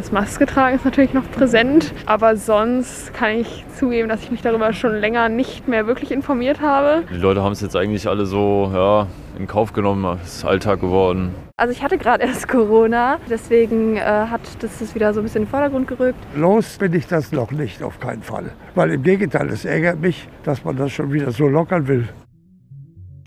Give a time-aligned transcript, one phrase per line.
[0.00, 4.40] Das Maske tragen ist natürlich noch präsent, aber sonst kann ich zugeben, dass ich mich
[4.40, 7.02] darüber schon länger nicht mehr wirklich informiert habe.
[7.10, 10.80] Die Leute haben es jetzt eigentlich alle so ja, in Kauf genommen, es ist Alltag
[10.80, 11.34] geworden.
[11.58, 15.42] Also ich hatte gerade erst Corona, deswegen äh, hat das es wieder so ein bisschen
[15.42, 16.18] in den Vordergrund gerückt.
[16.34, 18.52] Los bin ich das noch nicht, auf keinen Fall.
[18.74, 22.08] Weil im Gegenteil, es ärgert mich, dass man das schon wieder so lockern will.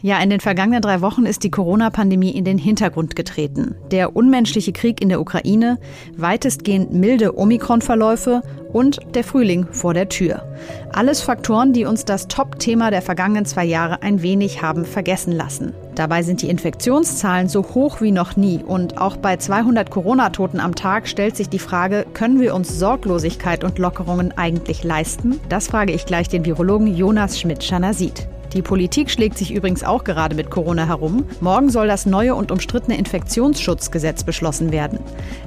[0.05, 3.75] Ja, in den vergangenen drei Wochen ist die Corona-Pandemie in den Hintergrund getreten.
[3.89, 5.79] Der unmenschliche Krieg in der Ukraine,
[6.17, 8.41] weitestgehend milde Omikron-Verläufe
[8.73, 10.43] und der Frühling vor der Tür.
[10.91, 15.71] Alles Faktoren, die uns das Top-Thema der vergangenen zwei Jahre ein wenig haben vergessen lassen.
[15.95, 20.75] Dabei sind die Infektionszahlen so hoch wie noch nie und auch bei 200 Corona-Toten am
[20.75, 25.39] Tag stellt sich die Frage, können wir uns Sorglosigkeit und Lockerungen eigentlich leisten?
[25.47, 28.27] Das frage ich gleich den Virologen Jonas Schmidt-Schanasit.
[28.53, 31.25] Die Politik schlägt sich übrigens auch gerade mit Corona herum.
[31.41, 34.99] Morgen soll das neue und umstrittene Infektionsschutzgesetz beschlossen werden.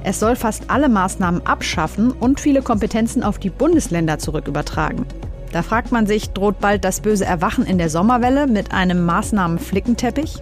[0.03, 5.05] Es soll fast alle Maßnahmen abschaffen und viele Kompetenzen auf die Bundesländer zurückübertragen.
[5.53, 10.35] Da fragt man sich, droht bald das böse Erwachen in der Sommerwelle mit einem Maßnahmenflickenteppich?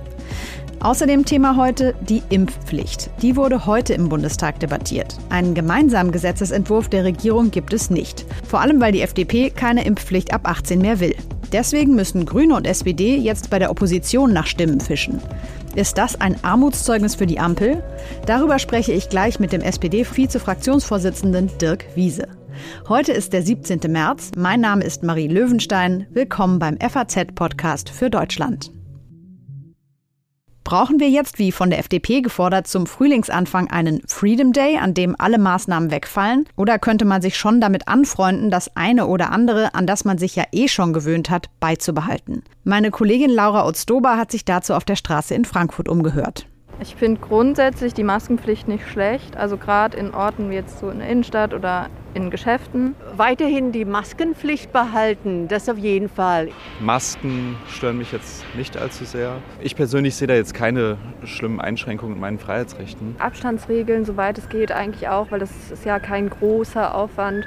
[0.86, 3.09] Außerdem Thema heute die Impfpflicht.
[3.23, 5.17] Die wurde heute im Bundestag debattiert.
[5.31, 8.23] Einen gemeinsamen Gesetzesentwurf der Regierung gibt es nicht.
[8.47, 11.16] Vor allem, weil die FDP keine Impfpflicht ab 18 mehr will.
[11.52, 15.19] Deswegen müssen Grüne und SPD jetzt bei der Opposition nach Stimmen fischen.
[15.73, 17.83] Ist das ein Armutszeugnis für die Ampel?
[18.28, 22.28] Darüber spreche ich gleich mit dem SPD-Vize-Fraktionsvorsitzenden Dirk Wiese.
[22.88, 23.80] Heute ist der 17.
[23.88, 24.33] März.
[24.38, 26.06] Mein Name ist Marie Löwenstein.
[26.11, 28.75] Willkommen beim FAZ-Podcast für Deutschland.
[30.66, 35.16] Brauchen wir jetzt, wie von der FDP gefordert, zum Frühlingsanfang einen Freedom Day, an dem
[35.16, 36.46] alle Maßnahmen wegfallen?
[36.56, 40.36] Oder könnte man sich schon damit anfreunden, das eine oder andere, an das man sich
[40.36, 42.42] ja eh schon gewöhnt hat, beizubehalten?
[42.64, 46.48] Meine Kollegin Laura Otzdober hat sich dazu auf der Straße in Frankfurt umgehört.
[46.81, 51.00] Ich finde grundsätzlich die Maskenpflicht nicht schlecht, also gerade in Orten wie jetzt so in
[51.00, 52.95] der Innenstadt oder in Geschäften.
[53.16, 56.50] Weiterhin die Maskenpflicht behalten, das auf jeden Fall.
[56.81, 59.38] Masken stören mich jetzt nicht allzu sehr.
[59.62, 63.16] Ich persönlich sehe da jetzt keine schlimmen Einschränkungen in meinen Freiheitsrechten.
[63.19, 67.46] Abstandsregeln, soweit es geht, eigentlich auch, weil das ist ja kein großer Aufwand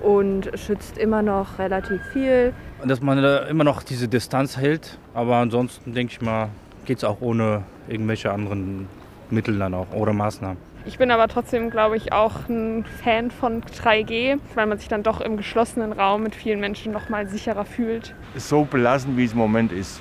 [0.00, 2.54] und schützt immer noch relativ viel.
[2.84, 6.48] Dass man da immer noch diese Distanz hält, aber ansonsten denke ich mal,
[6.84, 8.88] geht es auch ohne irgendwelche anderen
[9.30, 10.58] Mittel dann auch oder Maßnahmen.
[10.84, 15.04] Ich bin aber trotzdem, glaube ich, auch ein Fan von 3G, weil man sich dann
[15.04, 18.14] doch im geschlossenen Raum mit vielen Menschen noch mal sicherer fühlt.
[18.36, 20.00] So belassen, wie es im Moment ist.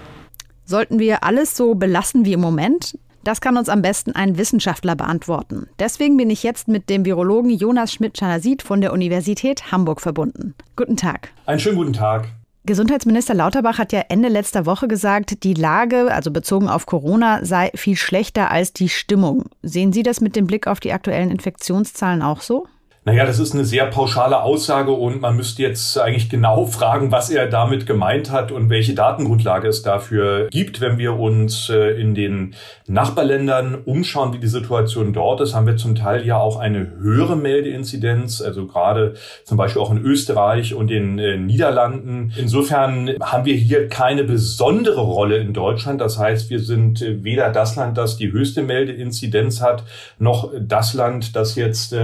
[0.65, 2.97] Sollten wir alles so belassen wie im Moment?
[3.23, 5.67] Das kann uns am besten ein Wissenschaftler beantworten.
[5.79, 10.55] Deswegen bin ich jetzt mit dem Virologen Jonas Schmidt-Chanasit von der Universität Hamburg verbunden.
[10.75, 11.29] Guten Tag.
[11.45, 12.29] Einen schönen guten Tag.
[12.63, 17.71] Gesundheitsminister Lauterbach hat ja Ende letzter Woche gesagt, die Lage, also bezogen auf Corona, sei
[17.73, 19.45] viel schlechter als die Stimmung.
[19.63, 22.67] Sehen Sie das mit dem Blick auf die aktuellen Infektionszahlen auch so?
[23.03, 27.31] Naja, das ist eine sehr pauschale Aussage und man müsste jetzt eigentlich genau fragen, was
[27.31, 30.81] er damit gemeint hat und welche Datengrundlage es dafür gibt.
[30.81, 32.53] Wenn wir uns äh, in den
[32.85, 37.35] Nachbarländern umschauen, wie die Situation dort ist, haben wir zum Teil ja auch eine höhere
[37.35, 42.31] Meldeinzidenz, also gerade zum Beispiel auch in Österreich und den äh, Niederlanden.
[42.37, 46.01] Insofern haben wir hier keine besondere Rolle in Deutschland.
[46.01, 49.85] Das heißt, wir sind äh, weder das Land, das die höchste Meldeinzidenz hat,
[50.19, 51.95] noch das Land, das jetzt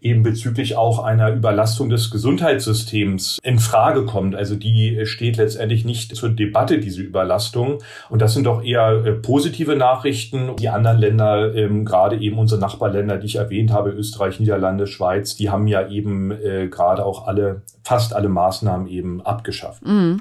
[0.00, 4.34] eben bezüglich auch einer Überlastung des Gesundheitssystems in Frage kommt.
[4.34, 7.78] Also die steht letztendlich nicht zur Debatte, diese Überlastung.
[8.08, 10.56] Und das sind doch eher äh, positive Nachrichten.
[10.56, 15.36] Die anderen Länder, ähm, gerade eben unsere Nachbarländer, die ich erwähnt habe, Österreich, Niederlande, Schweiz,
[15.36, 19.84] die haben ja eben äh, gerade auch alle, fast alle Maßnahmen eben abgeschafft.
[19.84, 20.20] Mhm.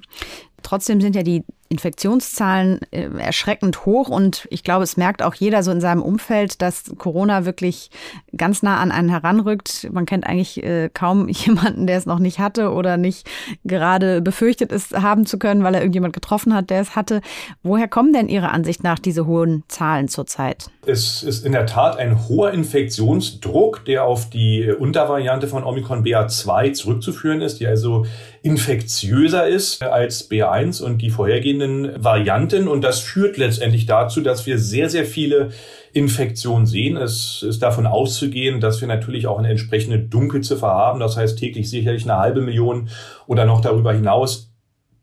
[0.64, 5.64] Trotzdem sind ja die Infektionszahlen äh, erschreckend hoch und ich glaube, es merkt auch jeder
[5.64, 7.90] so in seinem Umfeld, dass Corona wirklich
[8.36, 9.90] ganz nah an einen heranrückt.
[9.92, 13.28] Man kennt eigentlich äh, kaum jemanden, der es noch nicht hatte oder nicht
[13.64, 17.22] gerade befürchtet ist, haben zu können, weil er irgendjemand getroffen hat, der es hatte.
[17.64, 20.70] Woher kommen denn Ihrer Ansicht nach diese hohen Zahlen zurzeit?
[20.86, 26.74] Es ist in der Tat ein hoher Infektionsdruck, der auf die Untervariante von Omikron BA2
[26.74, 28.06] zurückzuführen ist, die also
[28.42, 32.68] infektiöser ist als BA1 und die vorhergehenden bestehenden Varianten.
[32.68, 35.50] Und das führt letztendlich dazu, dass wir sehr, sehr viele
[35.94, 36.98] Infektionen sehen.
[36.98, 41.00] Es ist davon auszugehen, dass wir natürlich auch eine entsprechende Dunkelziffer haben.
[41.00, 42.90] Das heißt täglich sicherlich eine halbe Million
[43.26, 44.47] oder noch darüber hinaus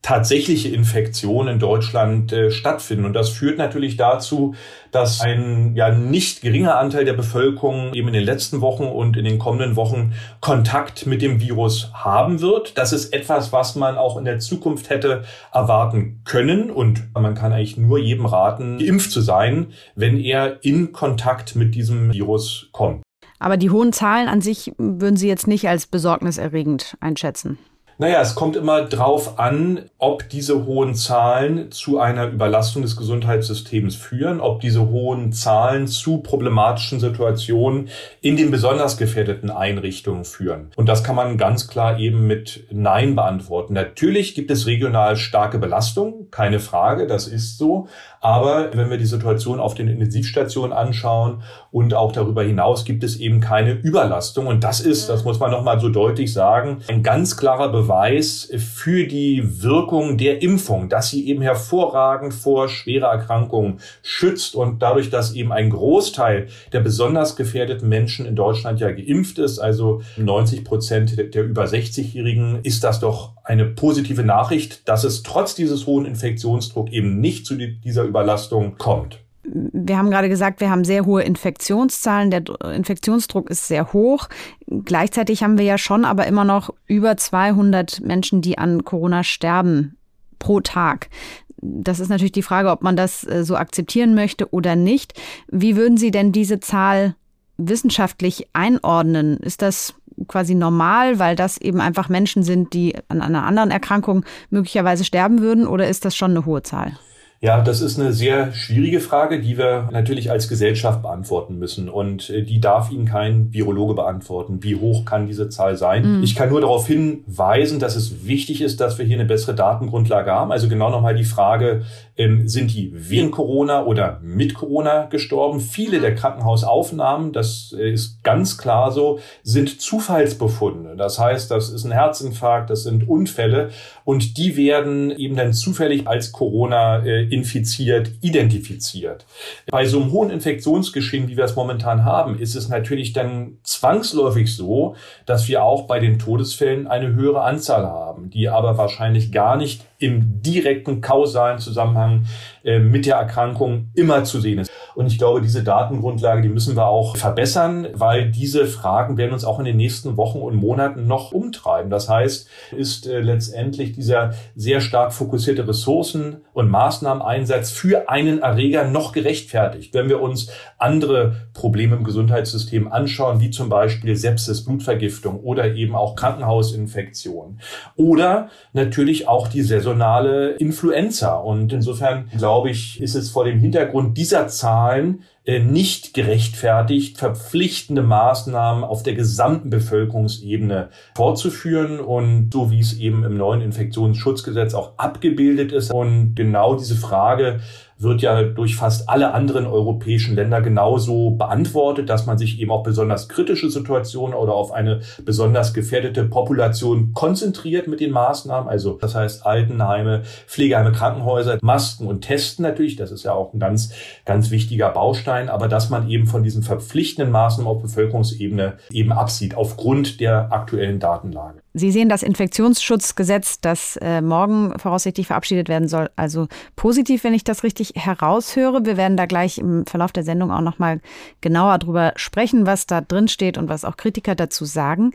[0.05, 3.07] tatsächliche Infektionen in Deutschland äh, stattfinden.
[3.07, 4.55] Und das führt natürlich dazu,
[4.91, 9.25] dass ein ja nicht geringer Anteil der Bevölkerung eben in den letzten Wochen und in
[9.25, 10.13] den kommenden Wochen
[10.43, 12.77] Kontakt mit dem Virus haben wird.
[12.77, 15.25] Das ist etwas, was man auch in der Zukunft hätte
[15.55, 16.71] erwarten können.
[16.71, 21.75] Und man kann eigentlich nur jedem raten, geimpft zu sein, wenn er in Kontakt mit
[21.75, 23.03] diesem Virus kommt.
[23.39, 27.59] Aber die hohen Zahlen an sich würden Sie jetzt nicht als besorgniserregend einschätzen.
[27.97, 33.95] Naja, es kommt immer drauf an, ob diese hohen Zahlen zu einer Überlastung des Gesundheitssystems
[33.95, 37.89] führen, ob diese hohen Zahlen zu problematischen Situationen
[38.21, 40.73] in den besonders gefährdeten Einrichtungen führen.
[40.75, 43.75] Und das kann man ganz klar eben mit Nein beantworten.
[43.75, 47.87] Natürlich gibt es regional starke Belastung, keine Frage, das ist so.
[48.25, 53.21] Aber wenn wir die Situation auf den Intensivstationen anschauen und auch darüber hinaus gibt es
[53.21, 54.47] eben keine Überlastung.
[54.47, 59.07] Und das ist, das muss man nochmal so deutlich sagen, ein ganz klarer Beweis für
[59.07, 65.35] die Wirkung der Impfung, dass sie eben hervorragend vor schwerer Erkrankungen schützt und dadurch, dass
[65.35, 71.35] eben ein Großteil der besonders gefährdeten Menschen in Deutschland ja geimpft ist, also 90 Prozent
[71.35, 76.91] der über 60-Jährigen, ist das doch eine positive Nachricht, dass es trotz dieses hohen Infektionsdruck
[76.91, 79.21] eben nicht zu dieser Überlastung kommt.
[79.45, 82.31] Wir haben gerade gesagt, wir haben sehr hohe Infektionszahlen.
[82.31, 82.45] Der
[82.75, 84.29] Infektionsdruck ist sehr hoch.
[84.67, 89.97] Gleichzeitig haben wir ja schon aber immer noch über 200 Menschen, die an Corona sterben
[90.39, 91.11] pro Tag.
[91.59, 95.15] Das ist natürlich die Frage, ob man das äh, so akzeptieren möchte oder nicht.
[95.49, 97.15] Wie würden Sie denn diese Zahl
[97.57, 99.39] wissenschaftlich einordnen?
[99.39, 99.95] Ist das
[100.29, 105.41] quasi normal, weil das eben einfach Menschen sind, die an einer anderen Erkrankung möglicherweise sterben
[105.41, 106.99] würden, oder ist das schon eine hohe Zahl?
[107.45, 111.91] Ja, das ist eine sehr schwierige Frage, die wir natürlich als Gesellschaft beantworten müssen.
[111.91, 114.63] Und äh, die darf Ihnen kein Virologe beantworten.
[114.63, 116.21] Wie hoch kann diese Zahl sein?
[116.21, 116.23] Mhm.
[116.23, 120.31] Ich kann nur darauf hinweisen, dass es wichtig ist, dass wir hier eine bessere Datengrundlage
[120.31, 120.53] haben.
[120.53, 121.83] Also genau nochmal die Frage,
[122.17, 125.61] ähm, sind die wegen Corona oder mit Corona gestorben?
[125.61, 130.97] Viele der Krankenhausaufnahmen, das äh, ist ganz klar so, sind Zufallsbefunde.
[130.97, 133.71] Das heißt, das ist ein Herzinfarkt, das sind Unfälle
[134.05, 139.27] und die werden eben dann zufällig als Corona äh, infiziert, identifiziert.
[139.67, 144.55] Bei so einem hohen Infektionsgeschehen, wie wir es momentan haben, ist es natürlich dann zwangsläufig
[144.55, 144.95] so,
[145.27, 149.85] dass wir auch bei den Todesfällen eine höhere Anzahl haben, die aber wahrscheinlich gar nicht
[149.99, 152.27] im direkten kausalen Zusammenhang
[152.65, 154.71] äh, mit der Erkrankung immer zu sehen ist.
[154.95, 159.45] Und ich glaube, diese Datengrundlage, die müssen wir auch verbessern, weil diese Fragen werden uns
[159.45, 161.91] auch in den nächsten Wochen und Monaten noch umtreiben.
[161.91, 168.85] Das heißt, ist äh, letztendlich dieser sehr stark fokussierte Ressourcen- und Maßnahmeneinsatz für einen Erreger
[168.85, 169.95] noch gerechtfertigt.
[169.95, 175.97] Wenn wir uns andere Probleme im Gesundheitssystem anschauen, wie zum Beispiel Sepsis, Blutvergiftung oder eben
[175.97, 177.61] auch Krankenhausinfektion
[177.97, 181.37] oder natürlich auch die saisonale Influenza.
[181.37, 188.03] Und insofern glaube ich, ist es vor dem Hintergrund dieser Zahlen äh, nicht gerechtfertigt, verpflichtende
[188.03, 194.97] Maßnahmen auf der gesamten Bevölkerungsebene vorzuführen und so wie es eben im neuen Infektionsschutzgesetz auch
[194.97, 195.93] abgebildet ist.
[195.93, 197.61] Und genau diese Frage
[197.99, 202.83] wird ja durch fast alle anderen europäischen Länder genauso beantwortet, dass man sich eben auf
[202.83, 208.69] besonders kritische Situationen oder auf eine besonders gefährdete Population konzentriert mit den Maßnahmen.
[208.69, 212.97] Also das heißt Altenheime, Pflegeheime, Krankenhäuser, Masken und Testen natürlich.
[212.97, 213.93] Das ist ja auch ein ganz,
[214.25, 215.49] ganz wichtiger Baustein.
[215.49, 221.01] Aber dass man eben von diesen verpflichtenden Maßnahmen auf Bevölkerungsebene eben absieht aufgrund der aktuellen
[221.01, 221.64] Datenlage.
[221.77, 227.43] Sie sehen das Infektionsschutzgesetz, das äh, morgen voraussichtlich verabschiedet werden soll, also positiv, wenn ich
[227.43, 228.87] das richtig heraushöre.
[228.87, 231.01] Wir werden da gleich im Verlauf der Sendung auch noch mal
[231.41, 235.11] genauer drüber sprechen, was da drin steht und was auch Kritiker dazu sagen.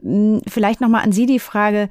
[0.00, 1.90] Hm, vielleicht noch mal an Sie die Frage: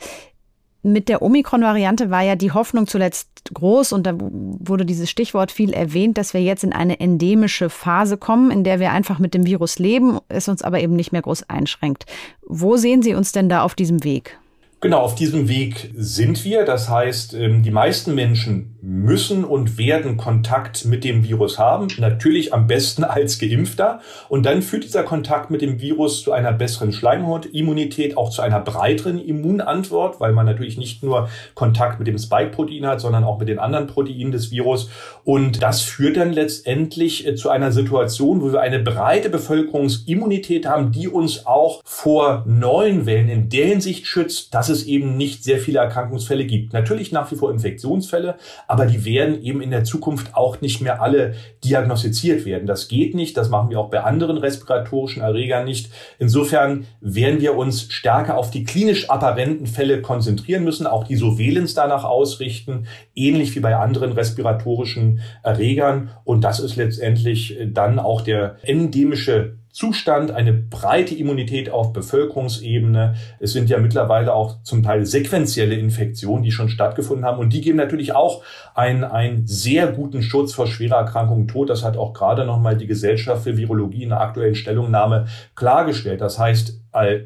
[0.83, 5.73] mit der Omikron-Variante war ja die Hoffnung zuletzt groß und da wurde dieses Stichwort viel
[5.73, 9.45] erwähnt, dass wir jetzt in eine endemische Phase kommen, in der wir einfach mit dem
[9.45, 12.05] Virus leben, es uns aber eben nicht mehr groß einschränkt.
[12.47, 14.37] Wo sehen Sie uns denn da auf diesem Weg?
[14.79, 16.65] Genau, auf diesem Weg sind wir.
[16.65, 21.87] Das heißt, ähm, die meisten Menschen müssen und werden Kontakt mit dem Virus haben.
[21.99, 24.01] Natürlich am besten als Geimpfter.
[24.27, 28.59] Und dann führt dieser Kontakt mit dem Virus zu einer besseren Schleimhautimmunität, auch zu einer
[28.59, 33.49] breiteren Immunantwort, weil man natürlich nicht nur Kontakt mit dem Spike-Protein hat, sondern auch mit
[33.49, 34.89] den anderen Proteinen des Virus.
[35.23, 40.91] Und das führt dann letztendlich äh, zu einer Situation, wo wir eine breite Bevölkerungsimmunität haben,
[40.91, 45.59] die uns auch vor neuen Wellen in der Hinsicht schützt, dass es eben nicht sehr
[45.59, 46.73] viele Erkrankungsfälle gibt.
[46.73, 48.37] Natürlich nach wie vor Infektionsfälle,
[48.71, 52.67] aber die werden eben in der Zukunft auch nicht mehr alle diagnostiziert werden.
[52.67, 55.91] Das geht nicht, das machen wir auch bei anderen respiratorischen Erregern nicht.
[56.19, 61.75] Insofern werden wir uns stärker auf die klinisch apparenten Fälle konzentrieren müssen, auch die Surveillance
[61.75, 66.11] danach ausrichten, ähnlich wie bei anderen respiratorischen Erregern.
[66.23, 73.15] Und das ist letztendlich dann auch der endemische Zustand, eine breite Immunität auf Bevölkerungsebene.
[73.39, 77.39] Es sind ja mittlerweile auch zum Teil sequentielle Infektionen, die schon stattgefunden haben.
[77.39, 78.43] Und die geben natürlich auch
[78.75, 81.69] einen, einen sehr guten Schutz vor schwerer Erkrankung Tod.
[81.69, 86.21] Das hat auch gerade nochmal die Gesellschaft für Virologie in der aktuellen Stellungnahme klargestellt.
[86.21, 86.79] Das heißt,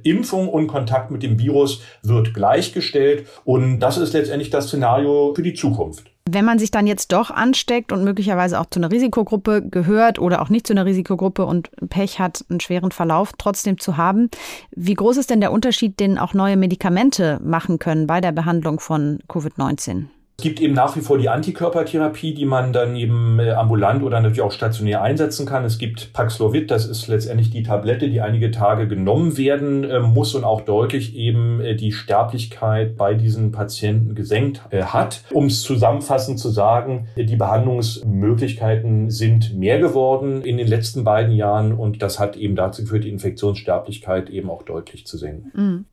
[0.04, 3.28] Impfung und Kontakt mit dem Virus wird gleichgestellt.
[3.44, 6.15] Und das ist letztendlich das Szenario für die Zukunft.
[6.28, 10.42] Wenn man sich dann jetzt doch ansteckt und möglicherweise auch zu einer Risikogruppe gehört oder
[10.42, 14.32] auch nicht zu einer Risikogruppe und Pech hat, einen schweren Verlauf trotzdem zu haben,
[14.72, 18.80] wie groß ist denn der Unterschied, den auch neue Medikamente machen können bei der Behandlung
[18.80, 20.06] von Covid-19?
[20.38, 24.20] Es gibt eben nach wie vor die Antikörpertherapie, die man dann eben äh, ambulant oder
[24.20, 25.64] natürlich auch stationär einsetzen kann.
[25.64, 30.36] Es gibt Paxlovid, das ist letztendlich die Tablette, die einige Tage genommen werden äh, muss
[30.36, 35.24] und auch deutlich eben äh, die Sterblichkeit bei diesen Patienten gesenkt hat.
[35.32, 41.72] Um es zusammenfassend zu sagen, die Behandlungsmöglichkeiten sind mehr geworden in den letzten beiden Jahren
[41.72, 45.52] und das hat eben dazu geführt, die Infektionssterblichkeit eben auch deutlich zu senken.
[45.54, 45.86] Mhm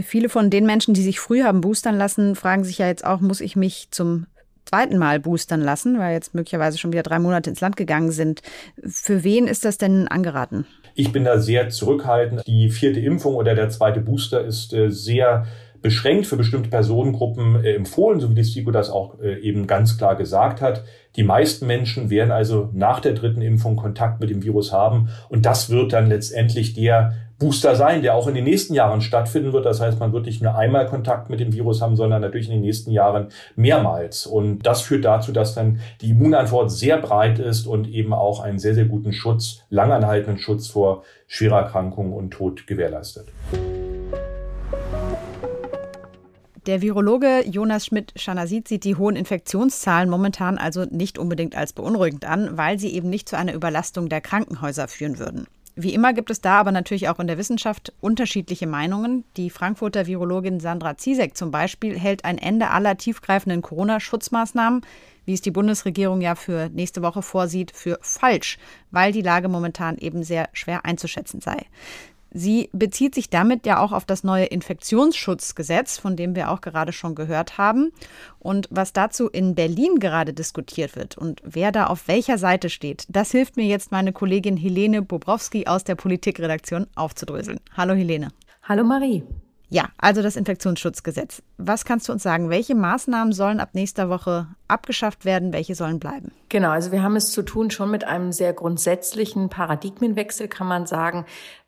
[0.00, 3.20] viele von den Menschen, die sich früh haben boostern lassen, fragen sich ja jetzt auch,
[3.20, 4.26] muss ich mich zum
[4.64, 8.42] zweiten Mal boostern lassen, weil jetzt möglicherweise schon wieder drei Monate ins Land gegangen sind.
[8.84, 10.66] Für wen ist das denn angeraten?
[10.94, 12.46] Ich bin da sehr zurückhaltend.
[12.46, 15.46] Die vierte Impfung oder der zweite Booster ist äh, sehr
[15.80, 19.98] beschränkt für bestimmte Personengruppen äh, empfohlen, so wie die STIKO das auch äh, eben ganz
[19.98, 20.84] klar gesagt hat.
[21.16, 25.44] Die meisten Menschen werden also nach der dritten Impfung Kontakt mit dem Virus haben und
[25.44, 29.66] das wird dann letztendlich der Booster sein, der auch in den nächsten Jahren stattfinden wird.
[29.66, 32.54] Das heißt, man wird nicht nur einmal Kontakt mit dem Virus haben, sondern natürlich in
[32.54, 34.26] den nächsten Jahren mehrmals.
[34.26, 38.60] Und das führt dazu, dass dann die Immunantwort sehr breit ist und eben auch einen
[38.60, 43.26] sehr, sehr guten Schutz, langanhaltenden Schutz vor schwerer Erkrankung und Tod gewährleistet.
[46.66, 52.56] Der Virologe Jonas Schmidt-Schanasit sieht die hohen Infektionszahlen momentan also nicht unbedingt als beunruhigend an,
[52.56, 55.48] weil sie eben nicht zu einer Überlastung der Krankenhäuser führen würden.
[55.74, 59.24] Wie immer gibt es da aber natürlich auch in der Wissenschaft unterschiedliche Meinungen.
[59.38, 64.82] Die Frankfurter Virologin Sandra Ziesek zum Beispiel hält ein Ende aller tiefgreifenden Corona-Schutzmaßnahmen,
[65.24, 68.58] wie es die Bundesregierung ja für nächste Woche vorsieht, für falsch,
[68.90, 71.56] weil die Lage momentan eben sehr schwer einzuschätzen sei.
[72.34, 76.92] Sie bezieht sich damit ja auch auf das neue Infektionsschutzgesetz, von dem wir auch gerade
[76.92, 77.92] schon gehört haben.
[78.38, 83.04] Und was dazu in Berlin gerade diskutiert wird und wer da auf welcher Seite steht,
[83.08, 87.60] das hilft mir jetzt meine Kollegin Helene Bobrowski aus der Politikredaktion aufzudröseln.
[87.76, 88.28] Hallo Helene.
[88.62, 89.22] Hallo Marie.
[89.68, 91.42] Ja, also das Infektionsschutzgesetz.
[91.56, 92.50] Was kannst du uns sagen?
[92.50, 95.54] Welche Maßnahmen sollen ab nächster Woche abgeschafft werden?
[95.54, 96.30] Welche sollen bleiben?
[96.50, 100.84] Genau, also wir haben es zu tun schon mit einem sehr grundsätzlichen Paradigmenwechsel, kann man
[100.84, 101.24] sagen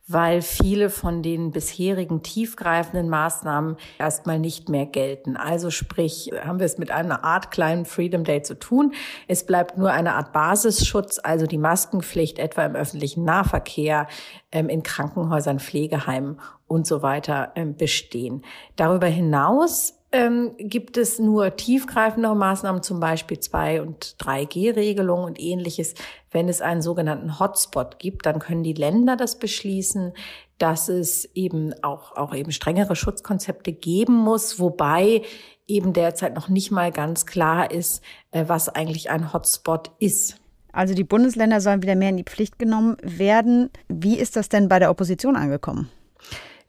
[0.06, 5.36] weil viele von den bisherigen tiefgreifenden Maßnahmen erstmal nicht mehr gelten.
[5.36, 8.92] Also sprich, haben wir es mit einer Art kleinen Freedom Day zu tun.
[9.28, 14.06] Es bleibt nur eine Art Basisschutz, also die Maskenpflicht etwa im öffentlichen Nahverkehr,
[14.52, 18.44] ähm, in Krankenhäusern, Pflegeheimen und so weiter ähm, bestehen.
[18.76, 25.94] Darüber hinaus ähm, gibt es nur tiefgreifendere Maßnahmen, zum Beispiel 2- und 3G-Regelungen und ähnliches.
[26.30, 30.12] Wenn es einen sogenannten Hotspot gibt, dann können die Länder das beschließen,
[30.58, 35.22] dass es eben auch, auch eben strengere Schutzkonzepte geben muss, wobei
[35.66, 40.36] eben derzeit noch nicht mal ganz klar ist, äh, was eigentlich ein Hotspot ist.
[40.70, 43.68] Also die Bundesländer sollen wieder mehr in die Pflicht genommen werden.
[43.88, 45.90] Wie ist das denn bei der Opposition angekommen?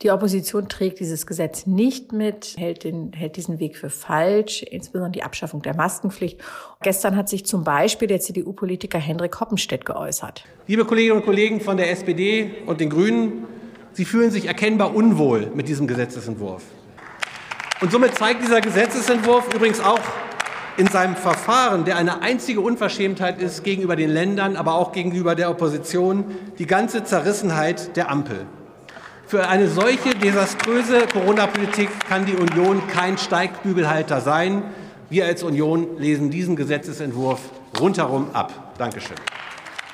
[0.02, 5.12] Die Opposition trägt dieses Gesetz nicht mit, hält, den, hält diesen Weg für falsch, insbesondere
[5.12, 6.42] die Abschaffung der Maskenpflicht.
[6.82, 10.44] Gestern hat sich zum Beispiel der CDU-Politiker Hendrik Hoppenstedt geäußert.
[10.68, 13.48] Liebe Kolleginnen und Kollegen von der SPD und den Grünen,
[13.94, 16.64] Sie fühlen sich erkennbar unwohl mit diesem Gesetzesentwurf.
[17.80, 20.02] Und somit zeigt dieser Gesetzesentwurf übrigens auch
[20.76, 25.50] in seinem Verfahren, der eine einzige Unverschämtheit ist gegenüber den Ländern, aber auch gegenüber der
[25.50, 26.26] Opposition,
[26.60, 28.46] die ganze Zerrissenheit der Ampel.
[29.28, 34.62] Für eine solche desaströse Corona-Politik kann die Union kein Steigbügelhalter sein.
[35.10, 37.40] Wir als Union lesen diesen Gesetzesentwurf
[37.80, 38.76] rundherum ab.
[38.78, 39.18] Dankeschön.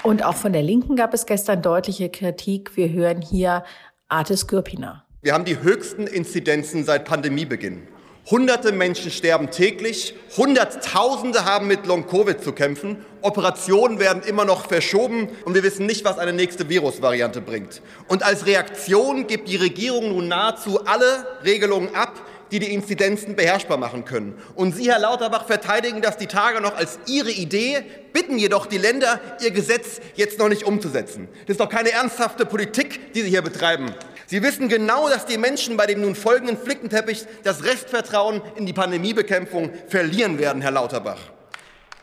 [0.04, 2.76] Und auch von der Linken gab es gestern deutliche Kritik.
[2.76, 3.64] Wir hören hier
[4.10, 5.06] Artis Gürpiner.
[5.22, 7.88] Wir haben die höchsten Inzidenzen seit Pandemiebeginn.
[8.30, 15.30] Hunderte Menschen sterben täglich, Hunderttausende haben mit Long-Covid zu kämpfen, Operationen werden immer noch verschoben
[15.44, 17.82] und wir wissen nicht, was eine nächste Virusvariante bringt.
[18.08, 22.14] Und als Reaktion gibt die Regierung nun nahezu alle Regelungen ab,
[22.52, 24.38] die die Inzidenzen beherrschbar machen können.
[24.56, 28.78] Und Sie, Herr Lauterbach, verteidigen das die Tage noch als Ihre Idee, bitten jedoch die
[28.78, 31.28] Länder, ihr Gesetz jetzt noch nicht umzusetzen.
[31.48, 33.94] Das ist doch keine ernsthafte Politik, die Sie hier betreiben.
[34.32, 38.72] Sie wissen genau, dass die Menschen bei dem nun folgenden Flickenteppich das Restvertrauen in die
[38.72, 41.20] Pandemiebekämpfung verlieren werden, Herr Lauterbach.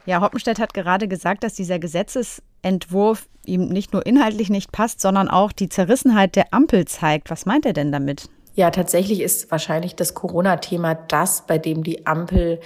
[0.05, 5.29] Ja, Hoppenstedt hat gerade gesagt, dass dieser Gesetzesentwurf ihm nicht nur inhaltlich nicht passt, sondern
[5.29, 7.31] auch die Zerrissenheit der Ampel zeigt.
[7.31, 8.29] Was meint er denn damit?
[8.55, 12.61] Ja, tatsächlich ist wahrscheinlich das Corona-Thema das, bei dem die Ampel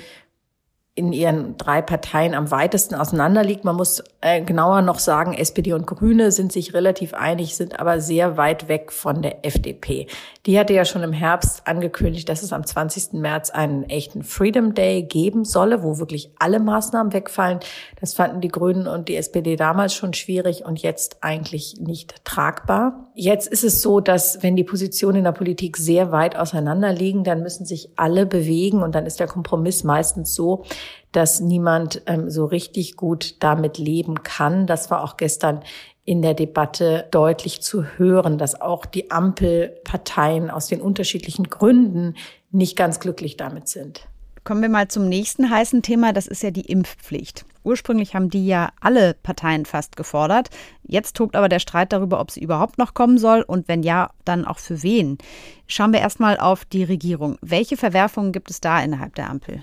[0.94, 3.64] in ihren drei Parteien am weitesten auseinanderliegt.
[3.64, 7.99] Man muss äh, genauer noch sagen, SPD und Grüne sind sich relativ einig, sind aber
[8.00, 10.06] sehr weit weg von der FDP.
[10.44, 13.14] Die hatte ja schon im Herbst angekündigt, dass es am 20.
[13.14, 17.61] März einen echten Freedom Day geben solle, wo wirklich alle Maßnahmen wegfallen.
[17.99, 23.08] Das fanden die Grünen und die SPD damals schon schwierig und jetzt eigentlich nicht tragbar.
[23.14, 27.25] Jetzt ist es so, dass wenn die Positionen in der Politik sehr weit auseinander liegen,
[27.25, 30.64] dann müssen sich alle bewegen und dann ist der Kompromiss meistens so,
[31.12, 34.66] dass niemand ähm, so richtig gut damit leben kann.
[34.66, 35.61] Das war auch gestern
[36.04, 42.16] in der Debatte deutlich zu hören, dass auch die Ampelparteien aus den unterschiedlichen Gründen
[42.50, 44.09] nicht ganz glücklich damit sind.
[44.42, 47.45] Kommen wir mal zum nächsten heißen Thema, das ist ja die Impfpflicht.
[47.64, 50.50] Ursprünglich haben die ja alle Parteien fast gefordert.
[50.83, 54.11] Jetzt tobt aber der Streit darüber, ob sie überhaupt noch kommen soll und wenn ja,
[54.25, 55.19] dann auch für wen.
[55.66, 57.38] Schauen wir erstmal auf die Regierung.
[57.40, 59.62] Welche Verwerfungen gibt es da innerhalb der Ampel?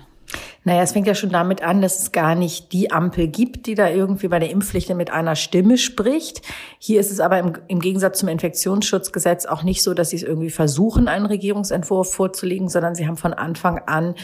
[0.62, 3.74] Naja, es fängt ja schon damit an, dass es gar nicht die Ampel gibt, die
[3.74, 6.42] da irgendwie bei der Impfpflicht mit einer Stimme spricht.
[6.78, 10.22] Hier ist es aber im, im Gegensatz zum Infektionsschutzgesetz auch nicht so, dass sie es
[10.22, 14.14] irgendwie versuchen, einen Regierungsentwurf vorzulegen, sondern sie haben von Anfang an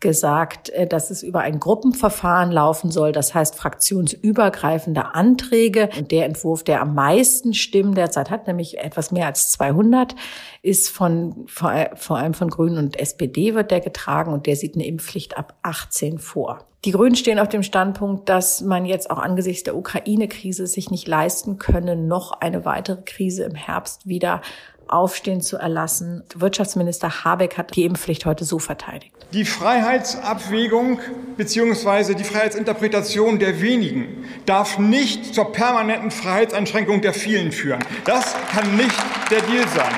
[0.00, 5.88] gesagt, äh, dass es über ein Gruppenverfahren laufen soll, das heißt fraktionsübergreifende Anträge.
[5.96, 10.14] Und der Entwurf, der am meisten Stimmen derzeit hat, nämlich etwas mehr als 200,
[10.62, 14.86] ist von vor allem von Grünen und SPD wird der getragen und der sieht eine
[14.86, 16.66] Impfpflicht ab 18 vor.
[16.84, 21.08] Die Grünen stehen auf dem Standpunkt, dass man jetzt auch angesichts der Ukraine-Krise sich nicht
[21.08, 24.40] leisten könne, noch eine weitere Krise im Herbst wieder
[24.88, 26.22] Aufstehen zu erlassen.
[26.34, 29.12] Wirtschaftsminister Habeck hat die Impfpflicht heute so verteidigt.
[29.32, 31.00] Die Freiheitsabwägung
[31.36, 32.14] bzw.
[32.14, 37.80] die Freiheitsinterpretation der wenigen darf nicht zur permanenten Freiheitseinschränkung der vielen führen.
[38.04, 38.96] Das kann nicht
[39.30, 39.92] der Deal sein.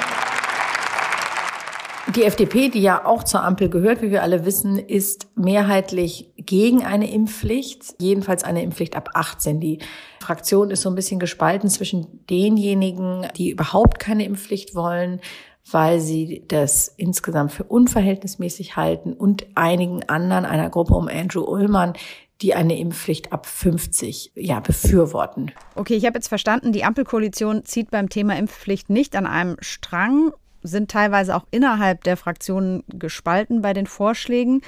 [2.16, 6.82] Die FDP, die ja auch zur Ampel gehört, wie wir alle wissen, ist mehrheitlich gegen
[6.82, 9.60] eine Impfpflicht, jedenfalls eine Impfpflicht ab 18.
[9.60, 9.80] Die
[10.20, 15.20] Fraktion ist so ein bisschen gespalten zwischen denjenigen, die überhaupt keine Impfpflicht wollen,
[15.70, 21.92] weil sie das insgesamt für unverhältnismäßig halten und einigen anderen, einer Gruppe um Andrew Ullmann,
[22.40, 25.52] die eine Impfpflicht ab 50 ja befürworten.
[25.74, 30.32] Okay, ich habe jetzt verstanden, die Ampelkoalition zieht beim Thema Impfpflicht nicht an einem Strang
[30.62, 34.62] sind teilweise auch innerhalb der Fraktionen gespalten bei den Vorschlägen.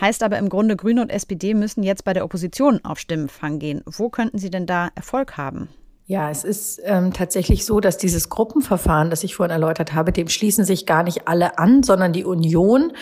[0.00, 3.82] Heißt aber im Grunde, Grüne und SPD müssen jetzt bei der Opposition auf Stimmenfang gehen.
[3.86, 5.68] Wo könnten sie denn da Erfolg haben?
[6.08, 10.28] Ja, es ist ähm, tatsächlich so, dass dieses Gruppenverfahren, das ich vorhin erläutert habe, dem
[10.28, 12.92] schließen sich gar nicht alle an, sondern die Union,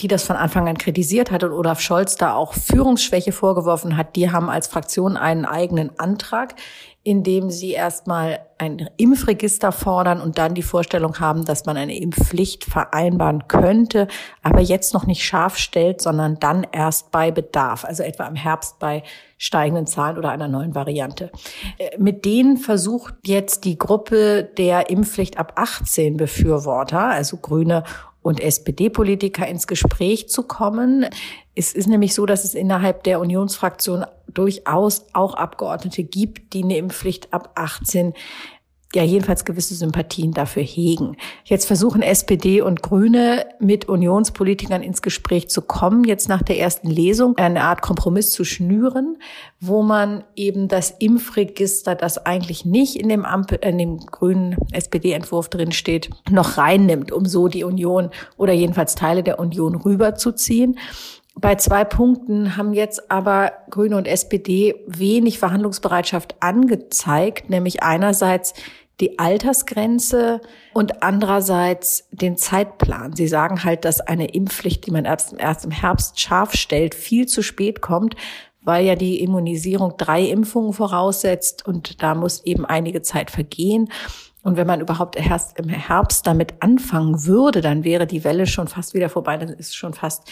[0.00, 4.14] die das von Anfang an kritisiert hat und Olaf Scholz da auch Führungsschwäche vorgeworfen hat,
[4.14, 6.54] die haben als Fraktion einen eigenen Antrag
[7.04, 12.64] indem sie erstmal ein Impfregister fordern und dann die Vorstellung haben, dass man eine Impfpflicht
[12.64, 14.08] vereinbaren könnte,
[14.42, 18.78] aber jetzt noch nicht scharf stellt, sondern dann erst bei Bedarf, also etwa im Herbst
[18.78, 19.02] bei
[19.36, 21.30] steigenden Zahlen oder einer neuen Variante.
[21.76, 27.84] Äh, mit denen versucht jetzt die Gruppe der Impfpflicht ab 18 Befürworter, also Grüne
[28.24, 31.06] und SPD-Politiker ins Gespräch zu kommen.
[31.54, 36.78] Es ist nämlich so, dass es innerhalb der Unionsfraktion durchaus auch Abgeordnete gibt, die eine
[36.78, 38.14] Impfpflicht ab 18
[38.94, 41.16] ja jedenfalls gewisse Sympathien dafür hegen.
[41.44, 46.88] Jetzt versuchen SPD und Grüne mit Unionspolitikern ins Gespräch zu kommen, jetzt nach der ersten
[46.90, 49.18] Lesung eine Art Kompromiss zu schnüren,
[49.60, 55.48] wo man eben das Impfregister, das eigentlich nicht in dem Ampel, in dem grünen SPD-Entwurf
[55.48, 60.78] drin steht, noch reinnimmt, um so die Union oder jedenfalls Teile der Union rüberzuziehen.
[61.36, 68.54] Bei zwei Punkten haben jetzt aber Grüne und SPD wenig Verhandlungsbereitschaft angezeigt, nämlich einerseits
[69.00, 70.40] die Altersgrenze
[70.72, 73.14] und andererseits den Zeitplan.
[73.14, 77.26] Sie sagen halt, dass eine Impfpflicht, die man erst, erst im Herbst scharf stellt, viel
[77.26, 78.14] zu spät kommt,
[78.62, 83.90] weil ja die Immunisierung drei Impfungen voraussetzt und da muss eben einige Zeit vergehen.
[84.42, 88.68] Und wenn man überhaupt erst im Herbst damit anfangen würde, dann wäre die Welle schon
[88.68, 89.38] fast wieder vorbei.
[89.38, 90.30] Dann ist schon fast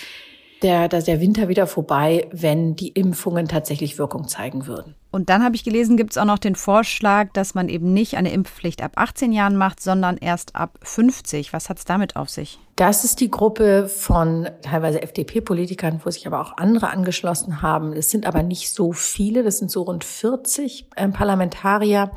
[0.63, 4.95] der, der Winter wieder vorbei, wenn die Impfungen tatsächlich Wirkung zeigen würden.
[5.11, 8.17] Und dann habe ich gelesen, gibt es auch noch den Vorschlag, dass man eben nicht
[8.17, 11.53] eine Impfpflicht ab 18 Jahren macht, sondern erst ab 50.
[11.53, 12.59] Was hat es damit auf sich?
[12.77, 17.93] Das ist die Gruppe von teilweise FDP-Politikern, wo sich aber auch andere angeschlossen haben.
[17.93, 22.11] Es sind aber nicht so viele, das sind so rund 40 äh, Parlamentarier,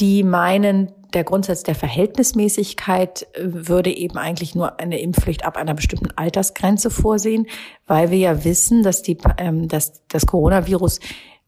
[0.00, 5.74] die meinen, der Grundsatz der Verhältnismäßigkeit äh, würde eben eigentlich nur eine Impfpflicht ab einer
[5.74, 7.46] bestimmten Altersgrenze vorsehen,
[7.86, 11.00] weil wir ja wissen, dass die, ähm, dass das Coronavirus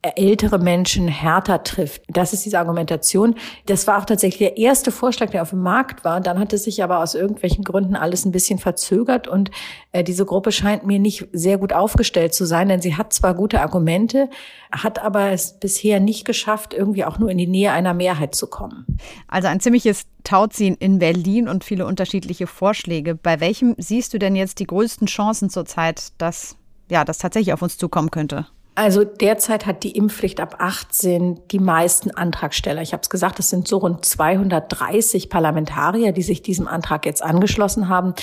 [0.02, 2.02] ältere Menschen härter trifft.
[2.08, 3.36] Das ist diese Argumentation.
[3.66, 6.20] Das war auch tatsächlich der erste Vorschlag, der auf dem Markt war.
[6.20, 9.52] Dann hat es sich aber aus irgendwelchen Gründen alles ein bisschen verzögert und
[9.92, 13.34] äh, diese Gruppe scheint mir nicht sehr gut aufgestellt zu sein, denn sie hat zwar
[13.34, 14.28] gute Argumente,
[14.72, 18.48] hat aber es bisher nicht geschafft, irgendwie auch nur in die Nähe einer Mehrheit zu
[18.48, 18.86] kommen.
[19.28, 23.14] Also ein ziemliches Tauziehen in Berlin und viele unterschiedliche Vorschläge.
[23.14, 26.56] Bei welchem siehst du denn jetzt die größten Chancen zurzeit, dass
[26.90, 28.46] ja, das tatsächlich auf uns zukommen könnte?
[28.74, 32.80] Also derzeit hat die Impfpflicht ab 18 die meisten Antragsteller.
[32.80, 37.22] Ich habe es gesagt, es sind so rund 230 Parlamentarier, die sich diesem Antrag jetzt
[37.22, 38.14] angeschlossen haben.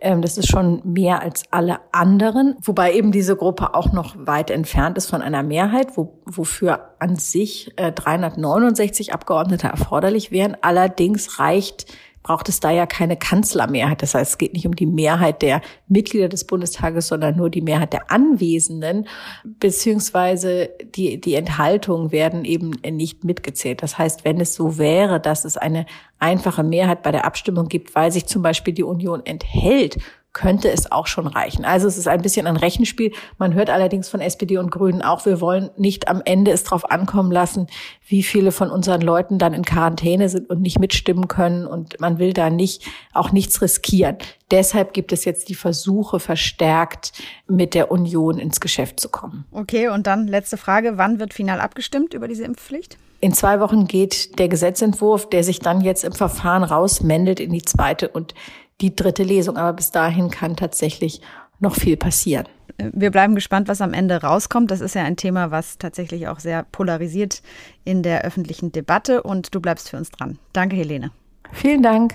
[0.00, 4.50] Ähm, das ist schon mehr als alle anderen, wobei eben diese Gruppe auch noch weit
[4.50, 10.56] entfernt ist von einer Mehrheit, wo, wofür an sich 369 äh, Abgeordnete erforderlich wären.
[10.62, 11.86] Allerdings reicht
[12.22, 14.02] braucht es da ja keine Kanzlermehrheit.
[14.02, 17.62] Das heißt, es geht nicht um die Mehrheit der Mitglieder des Bundestages, sondern nur die
[17.62, 19.08] Mehrheit der Anwesenden,
[19.44, 23.82] beziehungsweise die, die Enthaltungen werden eben nicht mitgezählt.
[23.82, 25.86] Das heißt, wenn es so wäre, dass es eine
[26.18, 29.98] einfache Mehrheit bei der Abstimmung gibt, weil sich zum Beispiel die Union enthält
[30.32, 31.64] könnte es auch schon reichen.
[31.64, 33.12] Also es ist ein bisschen ein Rechenspiel.
[33.38, 36.90] Man hört allerdings von SPD und Grünen auch, wir wollen nicht am Ende es darauf
[36.90, 37.66] ankommen lassen,
[38.06, 41.66] wie viele von unseren Leuten dann in Quarantäne sind und nicht mitstimmen können.
[41.66, 44.16] Und man will da nicht auch nichts riskieren.
[44.50, 47.12] Deshalb gibt es jetzt die Versuche verstärkt,
[47.46, 49.44] mit der Union ins Geschäft zu kommen.
[49.52, 50.96] Okay, und dann letzte Frage.
[50.96, 52.96] Wann wird final abgestimmt über diese Impfpflicht?
[53.20, 57.62] In zwei Wochen geht der Gesetzentwurf, der sich dann jetzt im Verfahren rausmendet, in die
[57.62, 58.34] zweite und
[58.82, 59.56] die dritte Lesung.
[59.56, 61.20] Aber bis dahin kann tatsächlich
[61.60, 62.46] noch viel passieren.
[62.78, 64.70] Wir bleiben gespannt, was am Ende rauskommt.
[64.70, 67.42] Das ist ja ein Thema, was tatsächlich auch sehr polarisiert
[67.84, 69.22] in der öffentlichen Debatte.
[69.22, 70.38] Und du bleibst für uns dran.
[70.52, 71.12] Danke, Helene.
[71.52, 72.14] Vielen Dank.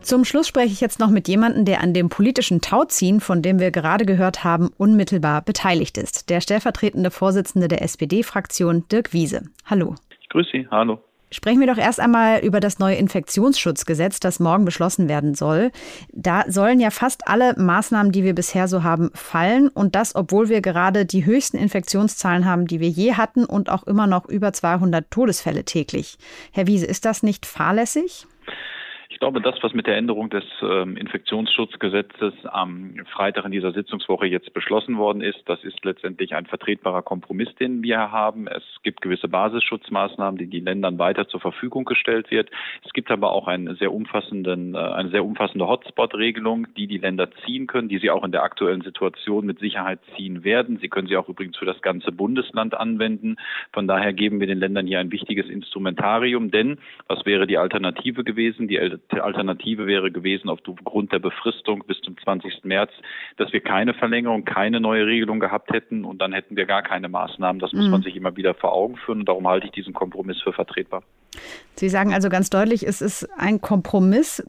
[0.00, 3.58] Zum Schluss spreche ich jetzt noch mit jemandem, der an dem politischen Tauziehen, von dem
[3.58, 6.30] wir gerade gehört haben, unmittelbar beteiligt ist.
[6.30, 9.42] Der stellvertretende Vorsitzende der SPD-Fraktion, Dirk Wiese.
[9.66, 9.96] Hallo.
[10.20, 10.68] Ich grüße Sie.
[10.70, 10.98] Hallo.
[11.30, 15.70] Sprechen wir doch erst einmal über das neue Infektionsschutzgesetz, das morgen beschlossen werden soll.
[16.12, 19.68] Da sollen ja fast alle Maßnahmen, die wir bisher so haben, fallen.
[19.68, 23.82] Und das, obwohl wir gerade die höchsten Infektionszahlen haben, die wir je hatten und auch
[23.82, 26.16] immer noch über 200 Todesfälle täglich.
[26.52, 28.26] Herr Wiese, ist das nicht fahrlässig?
[29.18, 34.26] Ich glaube, das, was mit der Änderung des ähm, Infektionsschutzgesetzes am Freitag in dieser Sitzungswoche
[34.26, 38.46] jetzt beschlossen worden ist, das ist letztendlich ein vertretbarer Kompromiss, den wir haben.
[38.46, 42.48] Es gibt gewisse Basisschutzmaßnahmen, die den Ländern weiter zur Verfügung gestellt wird.
[42.86, 47.28] Es gibt aber auch einen sehr umfassenden, äh, eine sehr umfassende Hotspot-Regelung, die die Länder
[47.44, 50.78] ziehen können, die sie auch in der aktuellen Situation mit Sicherheit ziehen werden.
[50.80, 53.34] Sie können sie auch übrigens für das ganze Bundesland anwenden.
[53.72, 56.78] Von daher geben wir den Ländern hier ein wichtiges Instrumentarium, denn
[57.08, 58.68] was wäre die Alternative gewesen?
[58.68, 58.76] Die
[59.10, 62.64] Alternative wäre gewesen, aufgrund der Befristung bis zum 20.
[62.64, 62.90] März,
[63.36, 67.08] dass wir keine Verlängerung, keine neue Regelung gehabt hätten und dann hätten wir gar keine
[67.08, 67.60] Maßnahmen.
[67.60, 67.90] Das muss mhm.
[67.90, 71.02] man sich immer wieder vor Augen führen und darum halte ich diesen Kompromiss für vertretbar.
[71.76, 74.42] Sie sagen also ganz deutlich, es ist ein Kompromiss.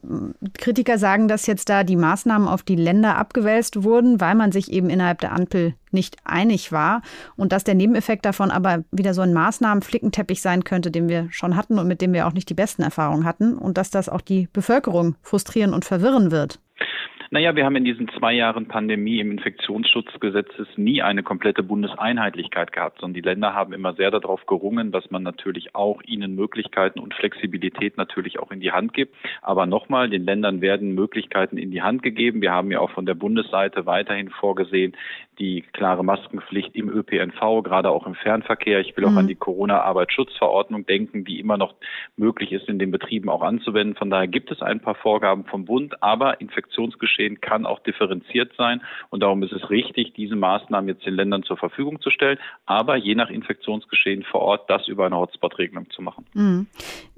[0.58, 4.72] Kritiker sagen, dass jetzt da die Maßnahmen auf die Länder abgewälzt wurden, weil man sich
[4.72, 7.04] eben innerhalb der Ampel nicht einig war
[7.36, 11.56] und dass der Nebeneffekt davon aber wieder so ein Maßnahmenflickenteppich sein könnte, den wir schon
[11.56, 14.22] hatten und mit dem wir auch nicht die besten Erfahrungen hatten und dass das auch
[14.22, 16.60] die Bevölkerung frustrieren und verwirren wird.
[17.32, 23.02] Naja, wir haben in diesen zwei Jahren Pandemie im Infektionsschutzgesetzes nie eine komplette Bundeseinheitlichkeit gehabt,
[23.02, 27.14] sondern die Länder haben immer sehr darauf gerungen, dass man natürlich auch ihnen Möglichkeiten und
[27.14, 29.16] Flexibilität natürlich auch in die Hand gibt.
[29.44, 32.42] Aber nochmal, den Ländern werden Möglichkeiten in die Hand gegeben.
[32.42, 34.98] Wir haben ja auch von der Bundesseite weiterhin vorgesehen,
[35.38, 38.80] die klare Maskenpflicht im ÖPNV, gerade auch im Fernverkehr.
[38.80, 39.20] Ich will auch mhm.
[39.20, 41.76] an die Corona-Arbeitsschutzverordnung denken, die immer noch
[42.18, 43.96] möglich ist, in den Betrieben auch anzuwenden.
[43.96, 48.52] Von daher gibt es ein paar Vorgaben vom Bund, aber Infektionsgeschehen Infektionsgeschehen kann auch differenziert
[48.58, 48.82] sein.
[49.10, 52.96] Und darum ist es richtig, diese Maßnahmen jetzt den Ländern zur Verfügung zu stellen, aber
[52.96, 56.26] je nach Infektionsgeschehen vor Ort das über eine Hotspot-Regelung zu machen.
[56.34, 56.68] Mhm.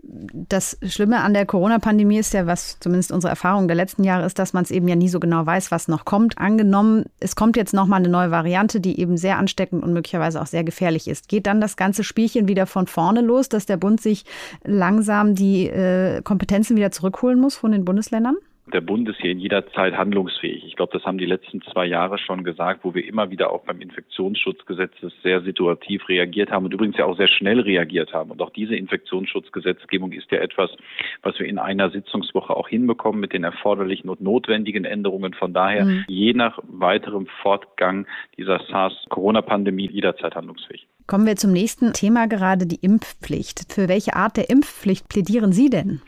[0.03, 4.39] Das Schlimme an der Corona-Pandemie ist ja, was zumindest unsere Erfahrung der letzten Jahre ist,
[4.39, 6.39] dass man es eben ja nie so genau weiß, was noch kommt.
[6.39, 10.47] Angenommen, es kommt jetzt nochmal eine neue Variante, die eben sehr ansteckend und möglicherweise auch
[10.47, 11.29] sehr gefährlich ist.
[11.29, 14.25] Geht dann das ganze Spielchen wieder von vorne los, dass der Bund sich
[14.63, 18.37] langsam die äh, Kompetenzen wieder zurückholen muss von den Bundesländern?
[18.73, 20.65] Der Bund ist hier in jeder Zeit handlungsfähig.
[20.65, 23.63] Ich glaube, das haben die letzten zwei Jahre schon gesagt, wo wir immer wieder auch
[23.63, 28.31] beim Infektionsschutzgesetz sehr situativ reagiert haben und übrigens ja auch sehr schnell reagiert haben.
[28.31, 30.71] Und auch diese Infektionsschutzgesetzgebung ist ja etwas,
[31.21, 35.33] was wir in einer Sitzungswoche auch hinbekommen mit den erforderlichen und notwendigen Änderungen.
[35.33, 36.05] Von daher, mhm.
[36.07, 38.07] je nach weiterem Fortgang
[38.37, 40.87] dieser SARS-Corona-Pandemie jederzeit handlungsfähig.
[41.07, 43.73] Kommen wir zum nächsten Thema gerade, die Impfpflicht.
[43.73, 46.01] Für welche Art der Impfpflicht plädieren Sie denn?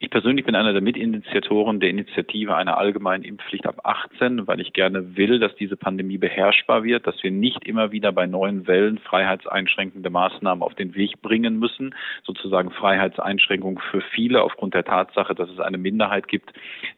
[0.00, 4.72] Ich persönlich bin einer der Mitinitiatoren der Initiative einer allgemeinen Impfpflicht ab 18, weil ich
[4.72, 8.98] gerne will, dass diese Pandemie beherrschbar wird, dass wir nicht immer wieder bei neuen Wellen
[8.98, 15.50] freiheitseinschränkende Maßnahmen auf den Weg bringen müssen, sozusagen Freiheitseinschränkungen für viele aufgrund der Tatsache, dass
[15.50, 16.52] es eine Minderheit gibt,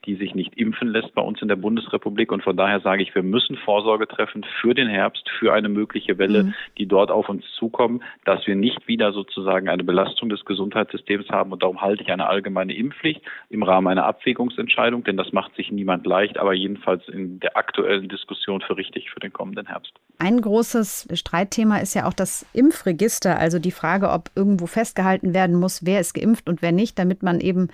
[0.04, 2.30] die sich nicht impfen lässt bei uns in der Bundesrepublik.
[2.30, 6.18] Und von daher sage ich, wir müssen Vorsorge treffen für den Herbst, für eine mögliche
[6.18, 6.54] Welle, mhm.
[6.76, 11.50] die dort auf uns zukommen, dass wir nicht wieder sozusagen eine Belastung des Gesundheitssystems haben.
[11.50, 15.54] Und darum halte ich eine allgemeine Impfpflicht Impfpflicht im Rahmen einer Abwägungsentscheidung, denn das macht
[15.54, 19.92] sich niemand leicht, aber jedenfalls in der aktuellen Diskussion für richtig für den kommenden Herbst.
[20.18, 25.56] Ein großes Streitthema ist ja auch das Impfregister, also die Frage, ob irgendwo festgehalten werden
[25.56, 27.68] muss, wer ist geimpft und wer nicht, damit man eben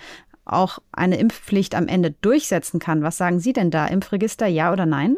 [0.44, 3.02] auch eine Impfpflicht am Ende durchsetzen kann.
[3.02, 3.86] Was sagen Sie denn da?
[3.86, 5.16] Impfregister, ja oder nein?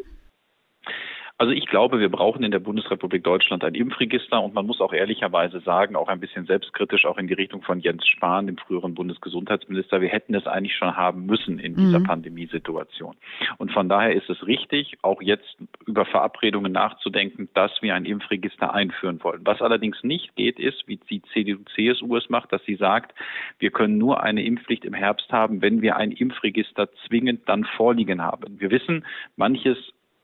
[1.38, 4.92] Also ich glaube, wir brauchen in der Bundesrepublik Deutschland ein Impfregister und man muss auch
[4.92, 8.94] ehrlicherweise sagen, auch ein bisschen selbstkritisch, auch in die Richtung von Jens Spahn, dem früheren
[8.94, 12.04] Bundesgesundheitsminister, wir hätten es eigentlich schon haben müssen in dieser mhm.
[12.04, 13.14] Pandemiesituation.
[13.56, 18.74] Und von daher ist es richtig, auch jetzt über Verabredungen nachzudenken, dass wir ein Impfregister
[18.74, 19.42] einführen wollen.
[19.44, 23.14] Was allerdings nicht geht, ist, wie die CDU, CSU es macht, dass sie sagt,
[23.60, 28.22] wir können nur eine Impfpflicht im Herbst haben, wenn wir ein Impfregister zwingend dann vorliegen
[28.22, 28.58] haben.
[28.58, 29.04] Wir wissen,
[29.36, 29.78] manches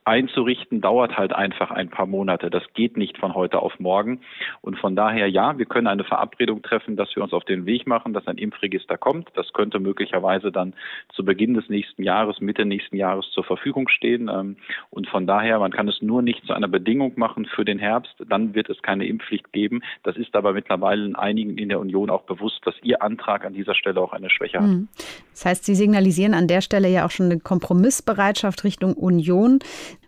[0.05, 2.51] einzurichten, dauert halt einfach ein paar Monate.
[2.51, 4.21] Das geht nicht von heute auf morgen.
[4.61, 7.87] Und von daher, ja, wir können eine Verabredung treffen, dass wir uns auf den Weg
[7.87, 9.31] machen, dass ein Impfregister kommt.
[9.35, 10.75] Das könnte möglicherweise dann
[11.15, 14.29] zu Beginn des nächsten Jahres, Mitte nächsten Jahres zur Verfügung stehen.
[14.29, 14.57] Ähm,
[14.91, 18.15] und von daher, man kann es nur nicht zu einer Bedingung machen für den Herbst.
[18.29, 19.83] Dann wird es keine Impfpflicht geben.
[20.03, 23.55] Das ist aber mittlerweile in einigen in der Union auch bewusst, dass Ihr Antrag an
[23.55, 24.67] dieser Stelle auch eine Schwäche hat.
[24.67, 24.89] Hm.
[25.33, 29.61] Das heißt, Sie signalisieren an der Stelle ja auch schon eine Kompromissbereitschaft Richtung Union.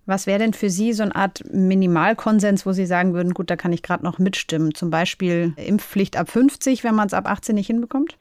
[0.07, 3.57] Was wäre denn für Sie so eine Art Minimalkonsens, wo Sie sagen würden, gut, da
[3.57, 4.73] kann ich gerade noch mitstimmen?
[4.73, 8.17] Zum Beispiel Impfpflicht ab 50, wenn man es ab 18 nicht hinbekommt?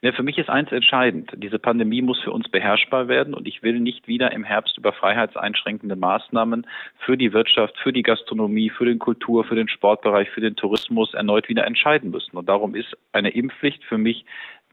[0.00, 1.30] Ja, für mich ist eins entscheidend.
[1.36, 4.92] Diese Pandemie muss für uns beherrschbar werden und ich will nicht wieder im Herbst über
[4.92, 6.66] freiheitseinschränkende Maßnahmen
[7.04, 11.12] für die Wirtschaft, für die Gastronomie, für den Kultur, für den Sportbereich, für den Tourismus
[11.14, 12.36] erneut wieder entscheiden müssen.
[12.36, 14.24] Und darum ist eine Impfpflicht für mich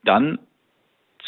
[0.03, 0.39] dann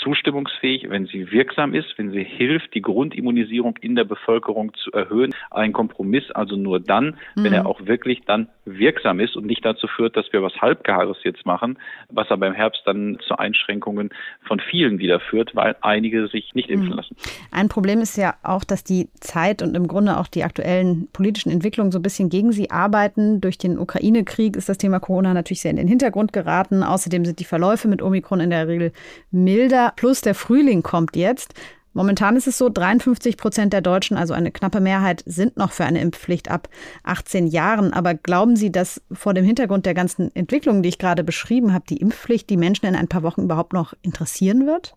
[0.08, 5.34] zustimmungsfähig, wenn sie wirksam ist, wenn sie hilft, die Grundimmunisierung in der Bevölkerung zu erhöhen.
[5.52, 7.44] Ein Kompromiss also nur dann, mhm.
[7.44, 11.18] wenn er auch wirklich dann wirksam ist und nicht dazu führt, dass wir was Halbgares
[11.24, 11.78] jetzt machen,
[12.10, 14.10] was aber im Herbst dann zu Einschränkungen
[14.46, 16.96] von vielen wieder führt, weil einige sich nicht impfen mhm.
[16.96, 17.16] lassen.
[17.52, 21.52] Ein Problem ist ja auch, dass die Zeit und im Grunde auch die aktuellen politischen
[21.52, 23.42] Entwicklungen so ein bisschen gegen sie arbeiten.
[23.42, 26.84] Durch den Ukraine-Krieg ist das Thema Corona natürlich sehr in den Hintergrund geraten.
[26.84, 28.94] Außerdem sind die Verläufe mit Omikron in der Regel
[29.32, 31.54] milder plus der Frühling kommt jetzt.
[31.94, 35.84] Momentan ist es so, 53 Prozent der Deutschen, also eine knappe Mehrheit, sind noch für
[35.84, 36.70] eine Impfpflicht ab
[37.04, 37.92] 18 Jahren.
[37.92, 41.86] Aber glauben Sie, dass vor dem Hintergrund der ganzen Entwicklungen, die ich gerade beschrieben habe,
[41.90, 44.94] die Impfpflicht die Menschen in ein paar Wochen überhaupt noch interessieren wird?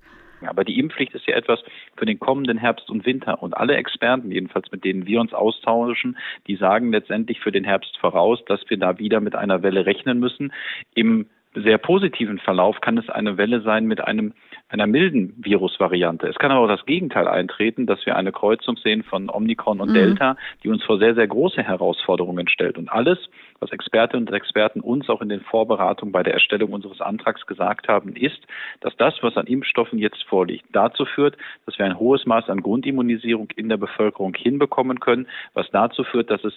[0.46, 1.60] Aber die Impfpflicht ist ja etwas
[1.96, 3.42] für den kommenden Herbst und Winter.
[3.42, 7.96] Und alle Experten, jedenfalls mit denen wir uns austauschen, die sagen letztendlich für den Herbst
[7.98, 10.52] voraus, dass wir da wieder mit einer Welle rechnen müssen.
[10.94, 14.34] Im sehr positiven Verlauf kann es eine Welle sein mit einem,
[14.70, 16.28] einer milden Virusvariante.
[16.28, 19.90] Es kann aber auch das Gegenteil eintreten, dass wir eine Kreuzung sehen von Omikron und
[19.90, 19.94] mhm.
[19.94, 22.78] Delta, die uns vor sehr, sehr große Herausforderungen stellt.
[22.78, 23.18] Und alles,
[23.58, 27.88] was Expertinnen und Experten uns auch in den Vorbereitungen bei der Erstellung unseres Antrags gesagt
[27.88, 28.46] haben, ist,
[28.80, 32.62] dass das, was an Impfstoffen jetzt vorliegt, dazu führt, dass wir ein hohes Maß an
[32.62, 36.54] Grundimmunisierung in der Bevölkerung hinbekommen können, was dazu führt, dass es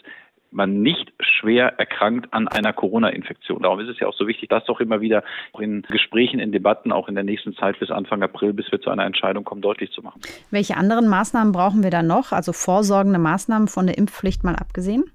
[0.53, 3.61] man nicht schwer erkrankt an einer Corona-Infektion.
[3.63, 5.23] Darum ist es ja auch so wichtig, das doch immer wieder
[5.59, 8.89] in Gesprächen, in Debatten, auch in der nächsten Zeit bis Anfang April, bis wir zu
[8.89, 10.21] einer Entscheidung kommen, deutlich zu machen.
[10.51, 12.31] Welche anderen Maßnahmen brauchen wir da noch?
[12.31, 15.05] Also vorsorgende Maßnahmen von der Impfpflicht mal abgesehen?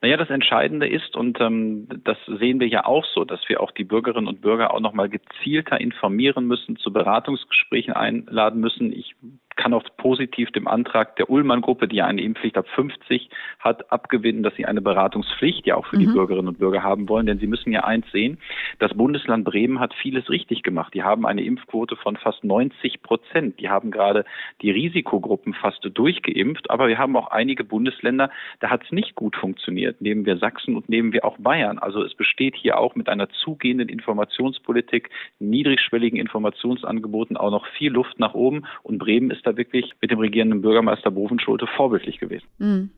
[0.00, 3.70] Naja, das Entscheidende ist, und ähm, das sehen wir ja auch so, dass wir auch
[3.70, 8.92] die Bürgerinnen und Bürger auch nochmal gezielter informieren müssen, zu Beratungsgesprächen einladen müssen.
[8.92, 9.14] Ich
[9.62, 14.42] kann auch positiv dem Antrag der Ullmann-Gruppe, die ja eine Impfpflicht ab 50 hat, abgewinnen,
[14.42, 16.00] dass sie eine Beratungspflicht ja auch für mhm.
[16.00, 17.26] die Bürgerinnen und Bürger haben wollen.
[17.26, 18.38] Denn sie müssen ja eins sehen,
[18.80, 20.94] das Bundesland Bremen hat vieles richtig gemacht.
[20.94, 23.60] Die haben eine Impfquote von fast 90 Prozent.
[23.60, 24.24] Die haben gerade
[24.62, 26.68] die Risikogruppen fast durchgeimpft.
[26.68, 30.00] Aber wir haben auch einige Bundesländer, da hat es nicht gut funktioniert.
[30.00, 31.78] Nehmen wir Sachsen und nehmen wir auch Bayern.
[31.78, 38.18] Also es besteht hier auch mit einer zugehenden Informationspolitik, niedrigschwelligen Informationsangeboten auch noch viel Luft
[38.18, 38.64] nach oben.
[38.82, 42.46] Und Bremen ist wirklich mit dem regierenden Bürgermeister Bovenschulte vorbildlich gewesen.
[42.58, 42.90] Mhm.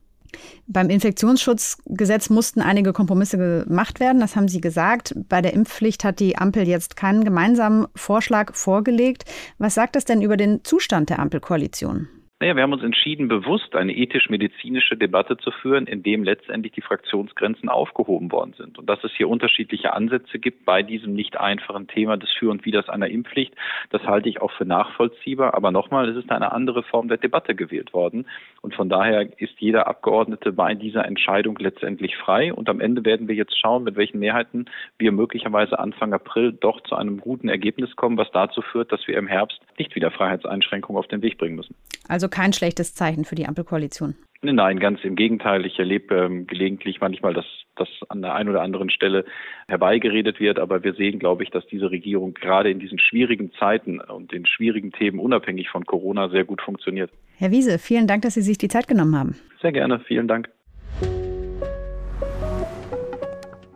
[0.67, 5.13] Beim Infektionsschutzgesetz mussten einige Kompromisse gemacht werden, das haben Sie gesagt.
[5.29, 9.25] Bei der Impfpflicht hat die Ampel jetzt keinen gemeinsamen Vorschlag vorgelegt.
[9.57, 12.09] Was sagt das denn über den Zustand der Ampelkoalition?
[12.41, 16.81] Naja, wir haben uns entschieden, bewusst eine ethisch-medizinische Debatte zu führen, in dem letztendlich die
[16.81, 18.77] Fraktionsgrenzen aufgehoben worden sind.
[18.77, 22.65] Und dass es hier unterschiedliche Ansätze gibt bei diesem nicht einfachen Thema des Für und
[22.65, 23.53] Widers einer Impfpflicht,
[23.89, 25.53] das halte ich auch für nachvollziehbar.
[25.53, 28.27] Aber nochmal, es ist eine andere Form der Debatte gewählt worden.
[28.61, 32.53] Und von daher ist jeder Abgeordnete bei dieser Entscheidung letztendlich frei.
[32.53, 34.65] Und am Ende werden wir jetzt schauen, mit welchen Mehrheiten
[34.97, 39.17] wir möglicherweise Anfang April doch zu einem guten Ergebnis kommen, was dazu führt, dass wir
[39.17, 41.75] im Herbst nicht wieder Freiheitseinschränkungen auf den Weg bringen müssen.
[42.07, 44.15] Also kein schlechtes Zeichen für die Ampelkoalition.
[44.41, 45.65] Nein, ganz im Gegenteil.
[45.65, 49.25] Ich erlebe ähm, gelegentlich manchmal, dass das an der einen oder anderen Stelle
[49.67, 50.59] herbeigeredet wird.
[50.59, 54.45] Aber wir sehen, glaube ich, dass diese Regierung gerade in diesen schwierigen Zeiten und den
[54.45, 57.11] schwierigen Themen unabhängig von Corona sehr gut funktioniert.
[57.37, 59.35] Herr Wiese, vielen Dank, dass Sie sich die Zeit genommen haben.
[59.61, 59.99] Sehr gerne.
[60.01, 60.49] Vielen Dank.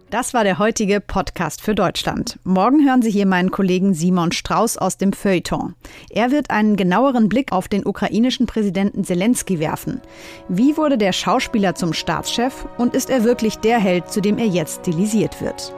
[0.10, 2.40] Das war der heutige Podcast für Deutschland.
[2.44, 5.76] Morgen hören Sie hier meinen Kollegen Simon Strauß aus dem Feuilleton.
[6.10, 10.02] Er wird einen genaueren Blick auf den ukrainischen Präsidenten Zelensky werfen.
[10.48, 14.48] Wie wurde der Schauspieler zum Staatschef und ist er wirklich der Held, zu dem er
[14.48, 15.76] jetzt stilisiert wird?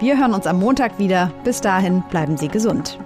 [0.00, 1.32] Wir hören uns am Montag wieder.
[1.44, 2.98] Bis dahin bleiben Sie gesund.